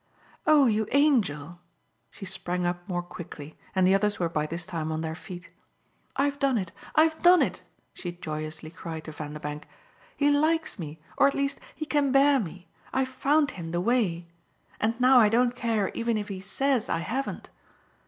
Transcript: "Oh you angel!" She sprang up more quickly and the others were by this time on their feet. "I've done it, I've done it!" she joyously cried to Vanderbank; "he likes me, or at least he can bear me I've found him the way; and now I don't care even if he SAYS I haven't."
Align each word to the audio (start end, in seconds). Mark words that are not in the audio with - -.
"Oh 0.47 0.65
you 0.65 0.87
angel!" 0.93 1.59
She 2.09 2.25
sprang 2.25 2.65
up 2.65 2.89
more 2.89 3.03
quickly 3.03 3.55
and 3.75 3.85
the 3.85 3.93
others 3.93 4.17
were 4.17 4.29
by 4.29 4.47
this 4.47 4.65
time 4.65 4.91
on 4.91 5.01
their 5.01 5.13
feet. 5.13 5.53
"I've 6.15 6.39
done 6.39 6.57
it, 6.57 6.71
I've 6.95 7.21
done 7.21 7.43
it!" 7.43 7.61
she 7.93 8.11
joyously 8.13 8.71
cried 8.71 9.03
to 9.03 9.11
Vanderbank; 9.11 9.67
"he 10.17 10.31
likes 10.31 10.79
me, 10.79 10.99
or 11.19 11.27
at 11.27 11.35
least 11.35 11.59
he 11.75 11.85
can 11.85 12.11
bear 12.11 12.39
me 12.39 12.67
I've 12.91 13.09
found 13.09 13.51
him 13.51 13.69
the 13.69 13.79
way; 13.79 14.27
and 14.79 14.99
now 14.99 15.19
I 15.19 15.29
don't 15.29 15.55
care 15.55 15.89
even 15.93 16.17
if 16.17 16.29
he 16.29 16.39
SAYS 16.39 16.89
I 16.89 16.97
haven't." 16.97 17.51